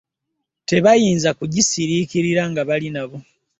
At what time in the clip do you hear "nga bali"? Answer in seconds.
2.51-2.89